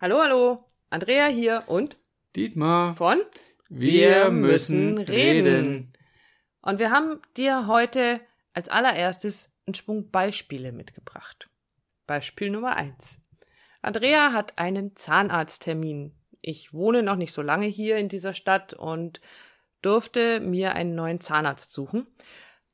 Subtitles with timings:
[0.00, 0.66] Hallo, hallo.
[0.90, 1.96] Andrea hier und
[2.34, 3.22] Dietmar von
[3.68, 5.92] Wir müssen reden.
[6.62, 8.20] Und wir haben dir heute
[8.54, 11.48] als allererstes einen Schwung Beispiele mitgebracht.
[12.08, 13.20] Beispiel Nummer eins.
[13.82, 16.12] Andrea hat einen Zahnarzttermin.
[16.40, 19.20] Ich wohne noch nicht so lange hier in dieser Stadt und
[19.80, 22.08] durfte mir einen neuen Zahnarzt suchen.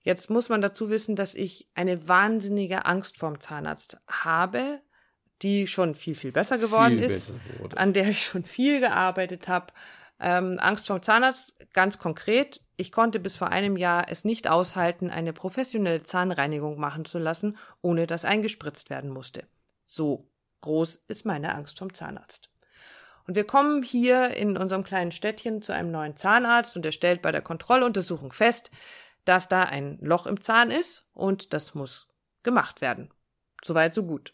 [0.00, 4.80] Jetzt muss man dazu wissen, dass ich eine wahnsinnige Angst vorm Zahnarzt habe,
[5.42, 9.48] die schon viel, viel besser geworden Viel ist, besser an der ich schon viel gearbeitet
[9.48, 9.72] habe.
[10.18, 12.60] Ähm, Angst vorm Zahnarzt, ganz konkret.
[12.76, 17.56] Ich konnte bis vor einem Jahr es nicht aushalten, eine professionelle Zahnreinigung machen zu lassen,
[17.80, 19.44] ohne dass eingespritzt werden musste.
[19.86, 20.28] So
[20.60, 22.50] groß ist meine Angst vom Zahnarzt.
[23.26, 27.22] Und wir kommen hier in unserem kleinen Städtchen zu einem neuen Zahnarzt und er stellt
[27.22, 28.70] bei der Kontrolluntersuchung fest,
[29.24, 32.08] dass da ein Loch im Zahn ist und das muss
[32.42, 33.10] gemacht werden.
[33.62, 34.32] Soweit, so gut.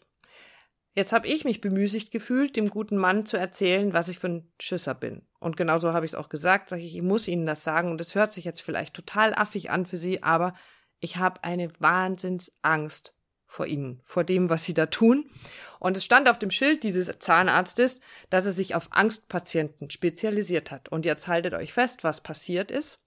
[0.97, 4.51] Jetzt habe ich mich bemüßigt gefühlt, dem guten Mann zu erzählen, was ich für ein
[4.59, 5.21] Schisser bin.
[5.39, 7.91] Und genauso habe ich es auch gesagt, sage ich, ich muss Ihnen das sagen.
[7.91, 10.55] Und es hört sich jetzt vielleicht total affig an für Sie, aber
[10.99, 13.13] ich habe eine Wahnsinnsangst
[13.45, 15.29] vor Ihnen, vor dem, was Sie da tun.
[15.79, 20.89] Und es stand auf dem Schild dieses Zahnarztes, dass er sich auf Angstpatienten spezialisiert hat.
[20.89, 22.97] Und jetzt haltet euch fest, was passiert ist.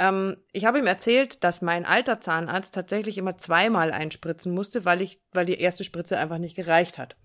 [0.00, 5.02] Ähm, ich habe ihm erzählt, dass mein alter Zahnarzt tatsächlich immer zweimal einspritzen musste, weil
[5.02, 7.16] ich, weil die erste Spritze einfach nicht gereicht hat.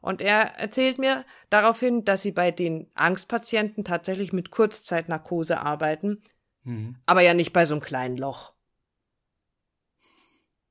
[0.00, 6.22] Und er erzählt mir daraufhin, dass sie bei den Angstpatienten tatsächlich mit Kurzzeitnarkose arbeiten,
[6.64, 6.96] Mhm.
[7.06, 8.52] aber ja nicht bei so einem kleinen Loch.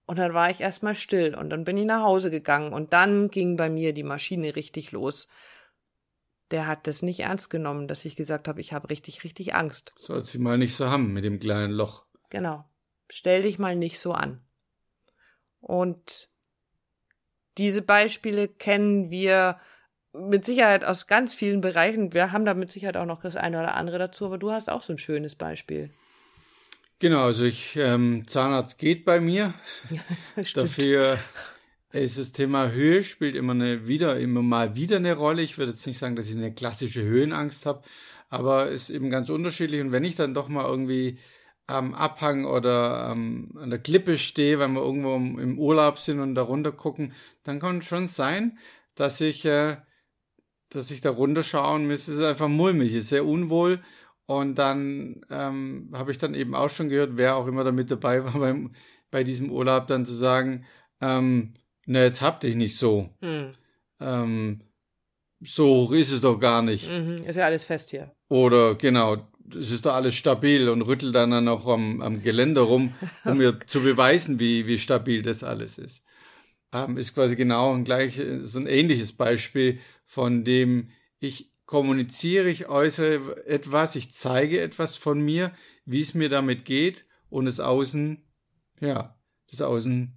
[0.06, 3.30] Und dann war ich erstmal still und dann bin ich nach Hause gegangen und dann
[3.30, 5.30] ging bei mir die Maschine richtig los.
[6.54, 9.92] Der hat das nicht ernst genommen, dass ich gesagt habe, ich habe richtig, richtig Angst.
[9.98, 12.06] Soll sie mal nicht so haben mit dem kleinen Loch.
[12.30, 12.64] Genau.
[13.10, 14.40] Stell dich mal nicht so an.
[15.62, 16.30] Und
[17.58, 19.60] diese Beispiele kennen wir
[20.14, 22.14] mit Sicherheit aus ganz vielen Bereichen.
[22.14, 24.70] Wir haben da mit Sicherheit auch noch das eine oder andere dazu, aber du hast
[24.70, 25.92] auch so ein schönes Beispiel.
[27.00, 29.56] Genau, also ich, ähm, Zahnarzt geht bei mir.
[30.54, 31.18] Dafür
[32.02, 35.44] ist das Thema Höhe spielt immer eine wieder immer mal wieder eine Rolle.
[35.44, 37.84] Ich würde jetzt nicht sagen, dass ich eine klassische Höhenangst habe,
[38.30, 39.80] aber ist eben ganz unterschiedlich.
[39.82, 41.20] Und wenn ich dann doch mal irgendwie
[41.68, 46.36] am Abhang oder ähm, an der Klippe stehe, weil wir irgendwo im Urlaub sind und
[46.36, 48.58] da runter gucken, dann kann es schon sein,
[48.96, 49.78] dass ich, äh,
[50.70, 53.82] dass ich da runterschaue und mir ist es einfach mulmig, ist sehr unwohl.
[54.26, 57.92] Und dann ähm, habe ich dann eben auch schon gehört, wer auch immer da mit
[57.92, 58.72] dabei war beim,
[59.12, 60.66] bei diesem Urlaub, dann zu sagen,
[61.02, 61.54] ähm,
[61.86, 63.10] na, jetzt hab dich nicht so.
[63.22, 63.54] Hm.
[64.00, 64.62] Ähm,
[65.46, 66.90] so ist es doch gar nicht.
[66.90, 67.24] Mhm.
[67.26, 68.16] Ist ja alles fest hier.
[68.30, 72.94] Oder genau, es ist doch alles stabil und rüttelt dann noch am, am Geländer rum,
[73.26, 76.04] um mir zu beweisen, wie, wie stabil das alles ist.
[76.74, 80.90] Ähm, ist quasi genau ein gleich, so ein ähnliches Beispiel, von dem
[81.20, 85.52] ich kommuniziere, ich äußere etwas, ich zeige etwas von mir,
[85.86, 88.24] wie es mir damit geht und das Außen,
[88.80, 89.18] ja,
[89.50, 90.14] das Außen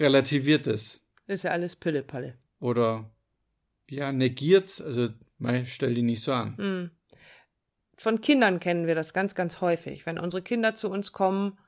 [0.00, 2.38] relativiert es Ist ja alles Pillepalle.
[2.60, 3.10] oder
[3.88, 6.56] ja, negiert's, also mei, stell die nicht so an.
[6.56, 6.90] Hm.
[7.96, 10.06] Von Kindern kennen wir das ganz, ganz häufig.
[10.06, 11.58] Wenn unsere Kinder zu uns kommen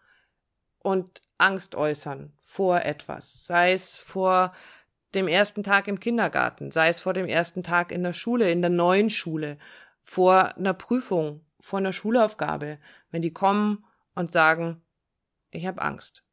[0.81, 4.53] und Angst äußern vor etwas, sei es vor
[5.15, 8.61] dem ersten Tag im Kindergarten, sei es vor dem ersten Tag in der Schule, in
[8.61, 9.59] der neuen Schule,
[10.03, 12.78] vor einer Prüfung, vor einer Schulaufgabe,
[13.11, 13.84] wenn die kommen
[14.15, 14.83] und sagen,
[15.50, 16.25] ich habe Angst,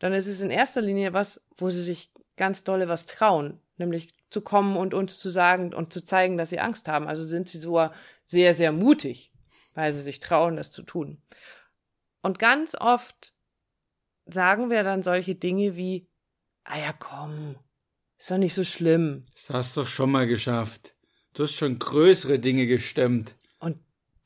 [0.00, 4.14] dann ist es in erster Linie was, wo sie sich ganz dolle was trauen, nämlich
[4.30, 7.06] zu kommen und uns zu sagen und zu zeigen, dass sie Angst haben.
[7.06, 7.92] Also sind sie sogar
[8.26, 9.30] sehr, sehr mutig,
[9.74, 11.20] weil sie sich trauen, das zu tun.
[12.22, 13.34] Und ganz oft
[14.26, 16.08] sagen wir dann solche Dinge wie,
[16.64, 17.56] ah ja, komm,
[18.18, 19.24] ist doch nicht so schlimm.
[19.34, 20.94] Das hast du schon mal geschafft.
[21.34, 23.34] Du hast schon größere Dinge gestemmt.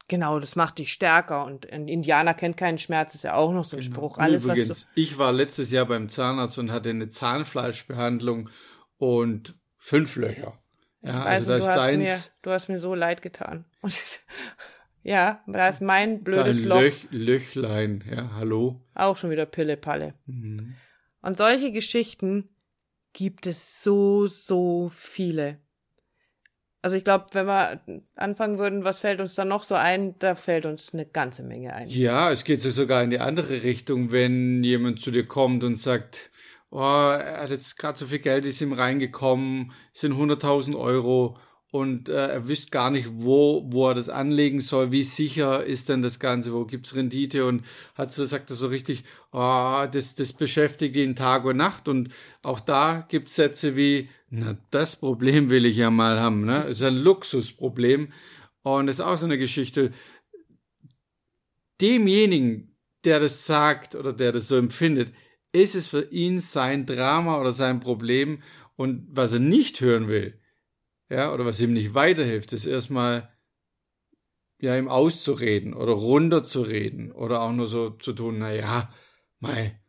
[0.09, 1.45] Genau, das macht dich stärker.
[1.45, 4.19] Und ein Indianer kennt keinen Schmerz, ist ja auch noch so ein Spruch.
[4.19, 8.51] Alles, was Übrigens, ich war letztes Jahr beim Zahnarzt und hatte eine Zahnfleischbehandlung
[8.99, 10.59] und fünf Löcher.
[11.01, 13.67] Ja, du, also da du, ist hast mir, deins, du hast mir so leid getan.
[13.83, 14.21] Und
[15.03, 18.03] ja, da ist mein blödes dein Loch Löch, Löchlein.
[18.11, 18.81] Ja, hallo.
[18.95, 20.15] auch schon wieder Pille-Palle.
[20.25, 20.77] Mhm.
[21.21, 22.49] Und solche Geschichten
[23.13, 25.61] gibt es so, so viele.
[26.85, 27.81] Also ich glaube, wenn wir
[28.15, 31.73] anfangen würden, was fällt uns dann noch so ein, da fällt uns eine ganze Menge
[31.73, 31.89] ein.
[31.89, 36.31] Ja, es geht sogar in die andere Richtung, wenn jemand zu dir kommt und sagt,
[36.71, 41.39] oh, er hat jetzt gerade so viel Geld, ist ihm reingekommen, sind 100.000 Euro
[41.75, 45.89] und äh, er wüsste gar nicht, wo, wo er das anlegen soll, wie sicher ist
[45.89, 47.47] denn das Ganze, wo gibt's Rendite?
[47.47, 47.65] Und
[47.97, 51.89] hat so, sagt er so richtig, oh, das, das beschäftigt ihn Tag und Nacht.
[51.89, 52.11] Und
[52.45, 56.63] auch da gibt's Sätze wie, na, das Problem will ich ja mal haben, ne?
[56.67, 58.13] Ist ein Luxusproblem.
[58.63, 59.91] Und das ist auch so eine Geschichte.
[61.81, 65.13] Demjenigen, der das sagt oder der das so empfindet,
[65.51, 68.45] ist es für ihn sein Drama oder sein Problem.
[68.77, 70.39] Und was er nicht hören will,
[71.09, 73.31] ja, oder was ihm nicht weiterhilft, ist erstmal
[74.61, 78.93] ja ihm auszureden oder runterzureden oder auch nur so zu tun, naja,
[79.39, 79.81] mei,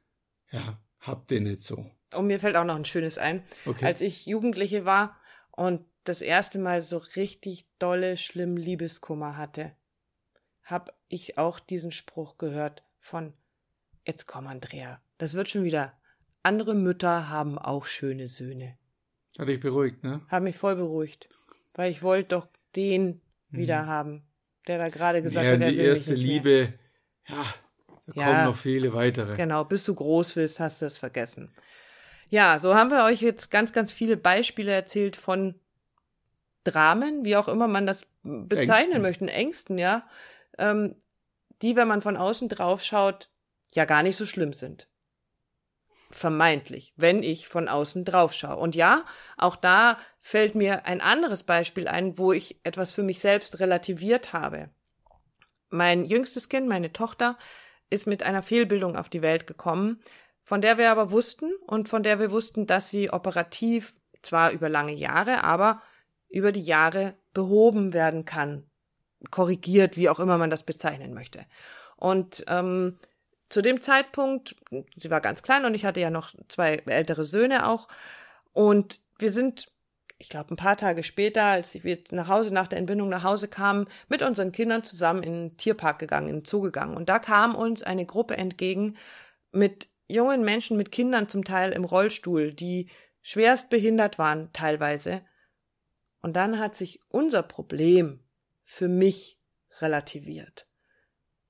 [0.52, 1.90] ja, habt ihr nicht so.
[2.14, 3.44] Und mir fällt auch noch ein schönes ein.
[3.66, 3.86] Okay.
[3.86, 5.20] Als ich Jugendliche war
[5.52, 9.76] und das erste Mal so richtig dolle, schlimm Liebeskummer hatte,
[10.64, 13.34] habe ich auch diesen Spruch gehört von
[14.08, 15.94] Jetzt komm, Andrea, das wird schon wieder.
[16.44, 18.78] Andere Mütter haben auch schöne Söhne.
[19.38, 20.22] Hat dich beruhigt, ne?
[20.28, 21.30] Hat mich voll beruhigt.
[21.74, 23.58] Weil ich wollte doch den mhm.
[23.58, 24.24] wieder haben,
[24.68, 26.74] der da gerade gesagt ja, hat, er die will erste mich nicht Liebe, mehr.
[27.28, 27.46] ja,
[28.08, 29.36] da ja, kommen noch viele weitere.
[29.36, 31.52] Genau, bis du groß wirst, hast du es vergessen.
[32.30, 35.56] Ja, so haben wir euch jetzt ganz, ganz viele Beispiele erzählt von
[36.64, 39.02] Dramen, wie auch immer man das bezeichnen Ängsten.
[39.02, 40.08] möchte, Ängsten, ja,
[40.58, 40.96] ähm,
[41.62, 43.30] die, wenn man von außen drauf schaut,
[43.74, 44.88] ja gar nicht so schlimm sind
[46.16, 48.58] vermeintlich, wenn ich von außen drauf schaue.
[48.58, 49.06] Und ja,
[49.38, 54.34] auch da fällt mir ein anderes Beispiel ein, wo ich etwas für mich selbst relativiert
[54.34, 54.70] habe.
[55.70, 57.38] Mein jüngstes Kind, meine Tochter,
[57.90, 60.00] ist mit einer Fehlbildung auf die Welt gekommen,
[60.44, 64.70] von der wir aber wussten und von der wir wussten, dass sie operativ zwar über
[64.70, 65.82] lange Jahre, aber
[66.30, 68.70] über die Jahre behoben werden kann,
[69.32, 71.46] korrigiert, wie auch immer man das bezeichnen möchte.
[71.98, 72.98] Und ähm,
[73.50, 74.56] zu dem Zeitpunkt,
[74.96, 77.88] sie war ganz klein und ich hatte ja noch zwei ältere Söhne auch.
[78.54, 79.68] Und wir sind,
[80.18, 83.48] ich glaube, ein paar Tage später, als wir nach Hause, nach der Entbindung nach Hause
[83.48, 86.98] kamen, mit unseren Kindern zusammen in den Tierpark gegangen, in den Zoo gegangen.
[86.98, 88.98] Und da kam uns eine Gruppe entgegen
[89.52, 92.90] mit jungen Menschen, mit Kindern zum Teil im Rollstuhl, die
[93.22, 95.22] schwerst behindert waren teilweise.
[96.22, 98.20] Und dann hat sich unser Problem
[98.64, 99.40] für mich
[99.80, 100.68] relativiert,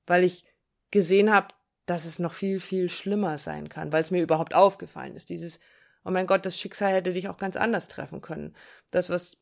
[0.05, 0.45] weil ich
[0.91, 1.47] gesehen habe,
[1.85, 5.29] dass es noch viel, viel schlimmer sein kann, weil es mir überhaupt aufgefallen ist.
[5.29, 5.59] Dieses,
[6.03, 8.55] oh mein Gott, das Schicksal hätte dich auch ganz anders treffen können.
[8.91, 9.37] Das, was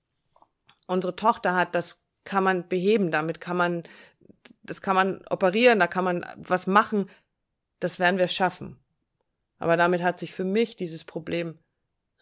[0.88, 3.84] unsere Tochter hat, das kann man beheben, damit kann man,
[4.64, 7.10] das kann man operieren, da kann man was machen,
[7.80, 8.78] das werden wir schaffen.
[9.58, 11.58] Aber damit hat sich für mich dieses Problem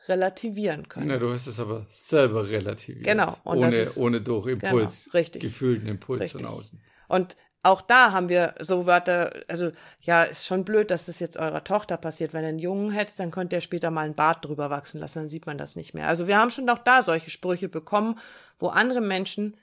[0.07, 1.09] relativieren können.
[1.09, 3.05] Ja, du hast es aber selber relativiert.
[3.05, 3.37] Genau.
[3.43, 5.41] ohne, ist, ohne durch Impuls, genau, richtig.
[5.41, 6.41] gefühlten Impuls richtig.
[6.41, 6.81] von außen.
[7.07, 9.71] Und auch da haben wir so Wörter, also
[10.01, 12.33] ja, ist schon blöd, dass das jetzt eurer Tochter passiert.
[12.33, 15.19] Wenn ihr einen Jungen hättest, dann könnt ihr später mal einen Bart drüber wachsen lassen,
[15.19, 16.07] dann sieht man das nicht mehr.
[16.07, 18.19] Also wir haben schon auch da solche Sprüche bekommen,
[18.57, 19.57] wo andere Menschen,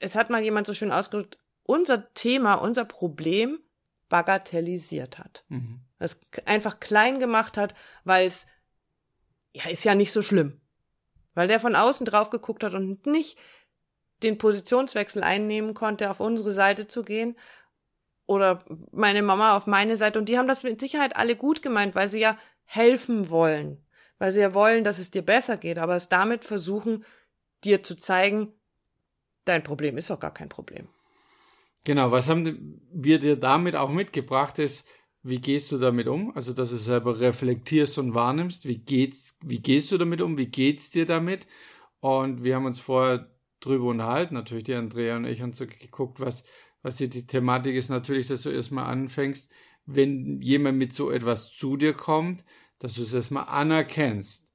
[0.00, 3.60] es hat mal jemand so schön ausgedrückt, unser Thema, unser Problem
[4.08, 5.44] bagatellisiert hat.
[5.48, 5.80] Mhm.
[5.98, 7.74] Es einfach klein gemacht hat,
[8.04, 8.46] weil es,
[9.52, 10.60] ja, ist ja nicht so schlimm.
[11.34, 13.38] Weil der von außen drauf geguckt hat und nicht
[14.22, 17.36] den Positionswechsel einnehmen konnte, auf unsere Seite zu gehen
[18.26, 20.18] oder meine Mama auf meine Seite.
[20.18, 23.84] Und die haben das mit Sicherheit alle gut gemeint, weil sie ja helfen wollen,
[24.18, 27.04] weil sie ja wollen, dass es dir besser geht, aber es damit versuchen,
[27.64, 28.52] dir zu zeigen,
[29.44, 30.88] dein Problem ist doch gar kein Problem.
[31.84, 34.86] Genau, was haben wir dir damit auch mitgebracht, ist,
[35.22, 36.34] wie gehst du damit um?
[36.34, 40.46] Also, dass du selber reflektierst und wahrnimmst, wie geht's, wie gehst du damit um, wie
[40.46, 41.46] geht's dir damit?
[42.00, 43.30] Und wir haben uns vorher
[43.60, 46.44] drüber unterhalten, natürlich die Andrea und ich, und so geguckt, was,
[46.82, 47.88] was hier die Thematik ist.
[47.88, 49.48] Natürlich, dass du erstmal anfängst,
[49.86, 52.44] wenn jemand mit so etwas zu dir kommt,
[52.78, 54.50] dass du es erstmal anerkennst,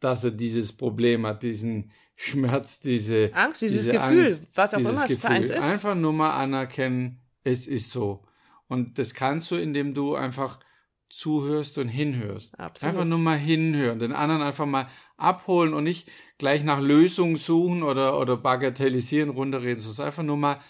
[0.00, 4.78] dass er dieses Problem hat, diesen Schmerz, diese Angst, dieses diese Gefühl, Angst, was auch
[4.78, 5.56] immer es für eins ist.
[5.56, 8.24] Einfach nur mal anerkennen, es ist so.
[8.68, 10.60] Und das kannst du, indem du einfach
[11.08, 12.58] zuhörst und hinhörst.
[12.58, 12.94] Absolut.
[12.94, 16.08] Einfach nur mal hinhören, den anderen einfach mal abholen und nicht
[16.38, 20.60] gleich nach Lösungen suchen oder, oder bagatellisieren, runterreden, sondern einfach nur mal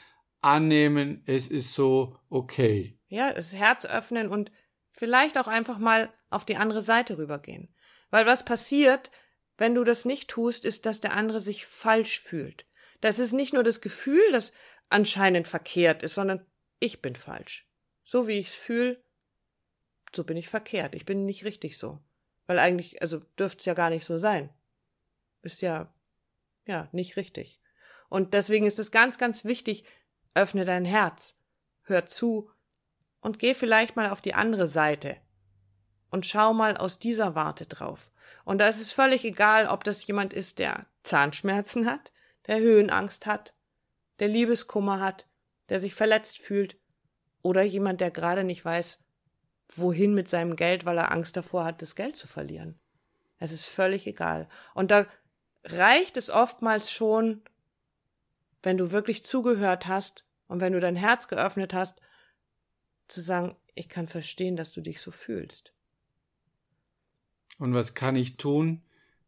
[0.40, 2.98] annehmen, es ist so okay.
[3.08, 4.52] Ja, das Herz öffnen und
[4.90, 7.74] vielleicht auch einfach mal auf die andere Seite rübergehen.
[8.10, 9.10] Weil was passiert,
[9.56, 12.66] wenn du das nicht tust, ist, dass der andere sich falsch fühlt.
[13.00, 14.52] Das ist nicht nur das Gefühl, das
[14.88, 16.46] anscheinend verkehrt ist, sondern
[16.78, 17.68] ich bin falsch.
[18.04, 19.02] So wie ich es fühle,
[20.16, 20.94] so bin ich verkehrt.
[20.94, 22.00] Ich bin nicht richtig so.
[22.46, 24.50] Weil eigentlich, also dürfte es ja gar nicht so sein.
[25.42, 25.92] Ist ja,
[26.66, 27.60] ja, nicht richtig.
[28.08, 29.84] Und deswegen ist es ganz, ganz wichtig,
[30.34, 31.38] öffne dein Herz,
[31.82, 32.50] hör zu
[33.20, 35.16] und geh vielleicht mal auf die andere Seite
[36.10, 38.10] und schau mal aus dieser Warte drauf.
[38.44, 42.12] Und da ist es völlig egal, ob das jemand ist, der Zahnschmerzen hat,
[42.46, 43.54] der Höhenangst hat,
[44.18, 45.26] der Liebeskummer hat,
[45.68, 46.78] der sich verletzt fühlt
[47.42, 48.98] oder jemand, der gerade nicht weiß,
[49.74, 52.78] wohin mit seinem Geld, weil er Angst davor hat, das Geld zu verlieren.
[53.38, 54.48] Es ist völlig egal.
[54.74, 55.06] Und da
[55.64, 57.42] reicht es oftmals schon,
[58.62, 62.00] wenn du wirklich zugehört hast und wenn du dein Herz geöffnet hast,
[63.08, 65.72] zu sagen, ich kann verstehen, dass du dich so fühlst.
[67.58, 68.82] Und was kann ich tun,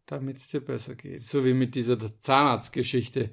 [0.07, 1.25] damit es dir besser geht?
[1.25, 3.31] So wie mit dieser Zahnarztgeschichte.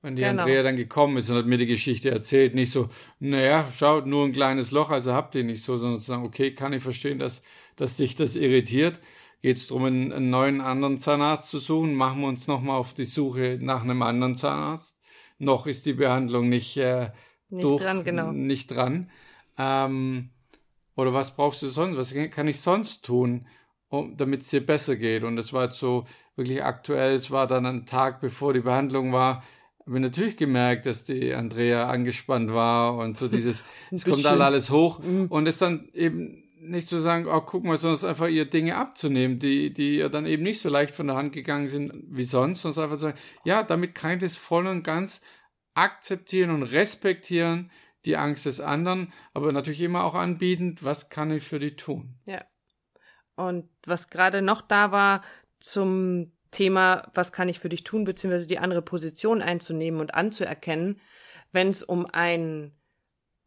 [0.00, 0.42] Wenn die genau.
[0.42, 2.88] Andrea dann gekommen ist und hat mir die Geschichte erzählt, nicht so,
[3.18, 6.54] naja, schaut, nur ein kleines Loch, also habt ihr nicht so, sondern zu sagen, okay,
[6.54, 7.42] kann ich verstehen, dass,
[7.74, 9.00] dass dich das irritiert.
[9.42, 11.94] Geht es darum, einen, einen, neuen anderen Zahnarzt zu suchen?
[11.94, 15.00] Machen wir uns nochmal auf die Suche nach einem anderen Zahnarzt.
[15.38, 17.10] Noch ist die Behandlung nicht, äh,
[17.48, 18.32] nicht durch, dran, genau.
[18.32, 19.10] Nicht dran.
[19.56, 20.30] Ähm,
[20.96, 21.96] oder was brauchst du sonst?
[21.96, 23.46] Was kann ich sonst tun,
[23.88, 25.22] um, damit es dir besser geht?
[25.22, 27.14] Und das war jetzt so wirklich aktuell.
[27.14, 29.44] Es war dann ein Tag, bevor die Behandlung war.
[29.88, 34.98] Habe natürlich gemerkt, dass die Andrea angespannt war und so dieses, es kommt alles hoch
[34.98, 35.26] mhm.
[35.26, 39.38] und es dann eben nicht zu sagen, oh, guck mal, sondern einfach ihr Dinge abzunehmen,
[39.38, 42.60] die, die ihr dann eben nicht so leicht von der Hand gegangen sind wie sonst,
[42.60, 45.22] sondern einfach zu sagen, ja, damit kann ich das voll und ganz
[45.72, 47.70] akzeptieren und respektieren,
[48.04, 52.18] die Angst des anderen, aber natürlich immer auch anbietend, was kann ich für die tun.
[52.26, 52.44] Ja.
[53.36, 55.22] Und was gerade noch da war
[55.60, 61.00] zum Thema, was kann ich für dich tun, beziehungsweise die andere Position einzunehmen und anzuerkennen,
[61.52, 62.72] wenn es um ein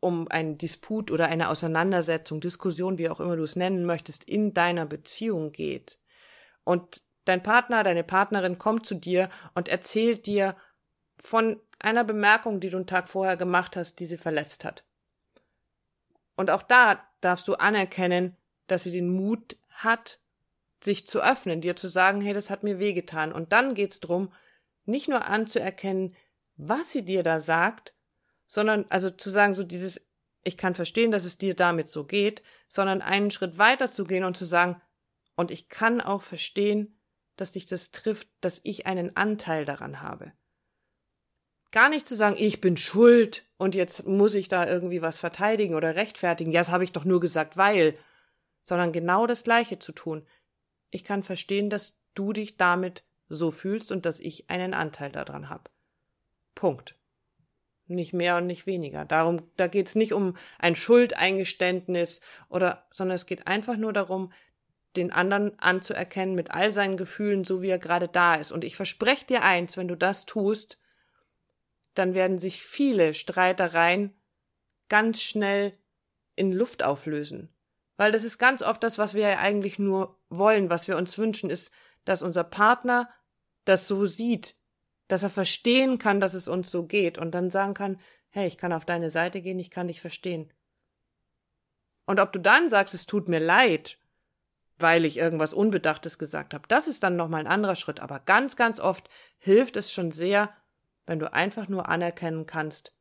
[0.02, 4.54] um einen Disput oder eine Auseinandersetzung, Diskussion, wie auch immer du es nennen möchtest, in
[4.54, 6.00] deiner Beziehung geht.
[6.64, 10.56] Und dein Partner, deine Partnerin kommt zu dir und erzählt dir
[11.22, 14.84] von einer Bemerkung, die du einen Tag vorher gemacht hast, die sie verletzt hat.
[16.36, 20.20] Und auch da darfst du anerkennen, dass sie den Mut hat,
[20.84, 23.32] sich zu öffnen, dir zu sagen, hey, das hat mir wehgetan.
[23.32, 24.34] Und dann geht's drum,
[24.86, 26.16] nicht nur anzuerkennen,
[26.58, 27.94] was sie dir da sagt,
[28.48, 30.02] sondern also zu sagen, so dieses,
[30.44, 34.24] ich kann verstehen, dass es dir damit so geht, sondern einen Schritt weiter zu gehen
[34.24, 34.82] und zu sagen,
[35.36, 37.00] und ich kann auch verstehen,
[37.36, 40.34] dass dich das trifft, dass ich einen Anteil daran habe.
[41.72, 45.74] Gar nicht zu sagen, ich bin schuld und jetzt muss ich da irgendwie was verteidigen
[45.74, 46.52] oder rechtfertigen.
[46.52, 47.98] Ja, das habe ich doch nur gesagt, weil.
[48.64, 50.28] Sondern genau das Gleiche zu tun.
[50.92, 55.50] Ich kann verstehen, dass du dich damit so fühlst und dass ich einen Anteil daran
[55.50, 55.70] habe.
[56.54, 56.96] Punkt.
[57.88, 59.06] Nicht mehr und nicht weniger.
[59.06, 64.32] Darum, da geht es nicht um ein Schuldeingeständnis oder, sondern es geht einfach nur darum,
[64.96, 68.52] den anderen anzuerkennen mit all seinen Gefühlen, so wie er gerade da ist.
[68.52, 70.78] Und ich verspreche dir eins, wenn du das tust,
[71.94, 74.14] dann werden sich viele Streitereien
[74.90, 75.74] ganz schnell
[76.36, 77.50] in Luft auflösen.
[78.02, 81.20] Weil das ist ganz oft das, was wir ja eigentlich nur wollen, was wir uns
[81.20, 81.72] wünschen, ist,
[82.04, 83.08] dass unser Partner
[83.64, 84.56] das so sieht,
[85.08, 88.00] dass er verstehen kann, dass es uns so geht und dann sagen kann,
[88.32, 90.52] hey, ich kann auf deine Seite gehen, ich kann dich verstehen.
[92.08, 94.00] Und ob du dann sagst, es tut mir leid,
[94.80, 98.00] weil ich irgendwas Unbedachtes gesagt habe, das ist dann nochmal ein anderer Schritt.
[98.00, 100.52] Aber ganz, ganz oft hilft es schon sehr,
[101.06, 102.96] wenn du einfach nur anerkennen kannst,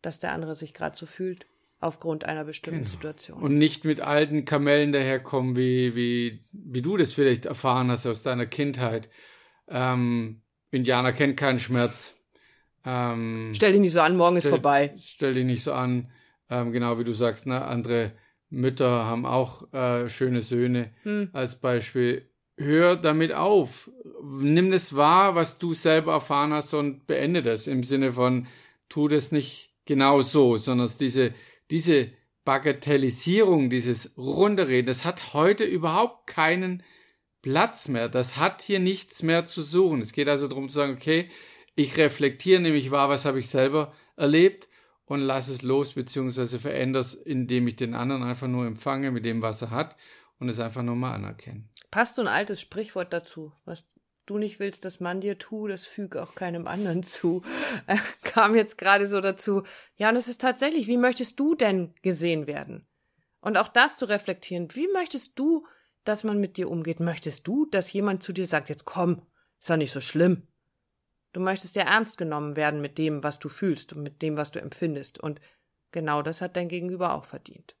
[0.00, 1.46] dass der andere sich gerade so fühlt
[1.82, 2.90] aufgrund einer bestimmten genau.
[2.90, 3.42] Situation.
[3.42, 8.22] Und nicht mit alten Kamellen daherkommen, wie, wie, wie du das vielleicht erfahren hast aus
[8.22, 9.08] deiner Kindheit.
[9.68, 12.16] Ähm, Indianer kennt keinen Schmerz.
[12.84, 14.94] Ähm, stell dich nicht so an, morgen stell, ist vorbei.
[14.98, 16.10] Stell dich nicht so an,
[16.50, 17.64] ähm, genau wie du sagst, ne?
[17.64, 18.12] andere
[18.50, 21.30] Mütter haben auch äh, schöne Söhne hm.
[21.32, 23.90] als Beispiel hör damit auf.
[24.22, 28.46] Nimm es wahr, was du selber erfahren hast und beende das im Sinne von,
[28.88, 31.32] tu das nicht genau so, sondern diese,
[31.72, 32.12] diese
[32.44, 36.82] Bagatellisierung, dieses Runterreden, das hat heute überhaupt keinen
[37.40, 38.10] Platz mehr.
[38.10, 40.02] Das hat hier nichts mehr zu suchen.
[40.02, 41.30] Es geht also darum zu sagen, okay,
[41.74, 44.68] ich reflektiere nämlich wahr, was habe ich selber erlebt
[45.06, 49.24] und lasse es los, beziehungsweise verändere es, indem ich den anderen einfach nur empfange mit
[49.24, 49.96] dem, was er hat
[50.38, 51.64] und es einfach nur mal anerkenne.
[51.90, 53.86] Passt so ein altes Sprichwort dazu, was
[54.32, 57.42] du nicht willst, dass man dir tu, das füge auch keinem anderen zu.
[57.86, 59.62] Äh, kam jetzt gerade so dazu.
[59.96, 62.86] Ja, und es ist tatsächlich, wie möchtest du denn gesehen werden?
[63.40, 64.74] Und auch das zu reflektieren.
[64.74, 65.66] Wie möchtest du,
[66.04, 67.00] dass man mit dir umgeht?
[67.00, 69.22] Möchtest du, dass jemand zu dir sagt, jetzt komm,
[69.58, 70.48] ist doch nicht so schlimm.
[71.32, 74.50] Du möchtest ja ernst genommen werden mit dem, was du fühlst und mit dem, was
[74.50, 75.18] du empfindest.
[75.18, 75.40] Und
[75.90, 77.74] genau das hat dein Gegenüber auch verdient.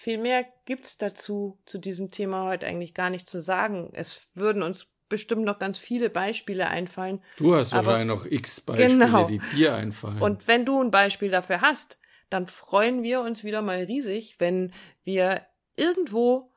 [0.00, 3.90] Viel mehr gibt's dazu, zu diesem Thema heute eigentlich gar nicht zu sagen.
[3.94, 7.20] Es würden uns bestimmt noch ganz viele Beispiele einfallen.
[7.36, 9.26] Du hast wahrscheinlich noch x Beispiele, genau.
[9.26, 10.22] die dir einfallen.
[10.22, 11.98] Und wenn du ein Beispiel dafür hast,
[12.30, 16.52] dann freuen wir uns wieder mal riesig, wenn wir irgendwo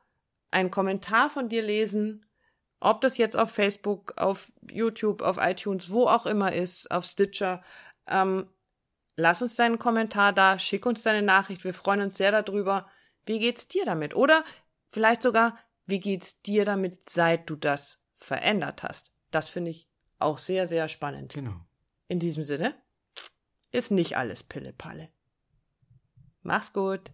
[0.52, 2.24] einen Kommentar von dir lesen,
[2.78, 7.64] ob das jetzt auf Facebook, auf YouTube, auf iTunes, wo auch immer ist, auf Stitcher.
[8.06, 8.46] Ähm,
[9.16, 11.64] lass uns deinen Kommentar da, schick uns deine Nachricht.
[11.64, 12.86] Wir freuen uns sehr darüber.
[13.26, 14.14] Wie geht's dir damit?
[14.14, 14.44] Oder
[14.88, 19.12] vielleicht sogar, wie geht's dir damit, seit du das verändert hast?
[19.30, 19.88] Das finde ich
[20.18, 21.32] auch sehr, sehr spannend.
[21.34, 21.54] Genau.
[22.08, 22.74] In diesem Sinne
[23.70, 25.08] ist nicht alles Pille-Palle.
[26.42, 27.12] Mach's gut.